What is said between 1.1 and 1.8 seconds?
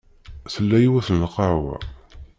n lqahwa.